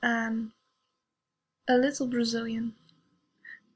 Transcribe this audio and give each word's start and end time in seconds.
A 0.03 0.49
LITTLE 1.77 2.07
BRAZILIAN. 2.07 2.73